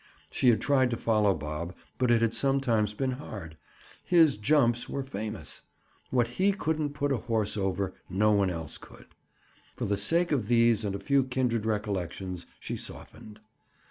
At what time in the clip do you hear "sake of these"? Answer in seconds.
9.97-10.83